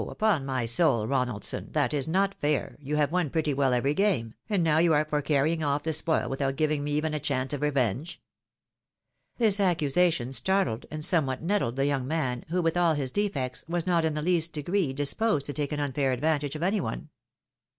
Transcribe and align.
upon 0.09 0.43
my 0.43 0.65
soul, 0.65 1.05
Ronaldson! 1.05 1.71
That 1.73 1.93
is 1.93 2.07
not 2.07 2.33
fair, 2.41 2.75
you 2.81 2.95
have 2.95 3.11
won 3.11 3.29
pretty 3.29 3.53
well 3.53 3.71
every 3.71 3.93
game, 3.93 4.33
and 4.49 4.63
now 4.63 4.79
you 4.79 4.93
are 4.95 5.05
for 5.05 5.21
carrying 5.21 5.61
off 5.63 5.83
the 5.83 5.93
spoU 5.93 6.27
without 6.27 6.55
giving 6.55 6.83
me 6.83 6.93
even 6.93 7.13
a 7.13 7.19
chance 7.19 7.53
of 7.53 7.61
revenge." 7.61 8.19
This 9.37 9.59
accusation 9.59 10.33
startled, 10.33 10.87
and 10.89 11.05
somewhat 11.05 11.43
nettled 11.43 11.75
the 11.75 11.85
young 11.85 12.07
man, 12.07 12.45
who, 12.49 12.63
with 12.63 12.77
all 12.77 12.95
his 12.95 13.11
defects, 13.11 13.63
was 13.67 13.85
not 13.85 14.03
in 14.03 14.15
the 14.15 14.23
least 14.23 14.53
degree 14.53 14.91
dis 14.91 15.13
posed 15.13 15.45
to 15.45 15.53
take 15.53 15.71
an 15.71 15.79
unfair 15.79 16.11
advantage 16.11 16.55
of 16.55 16.63
any 16.63 16.81
one. 16.81 17.09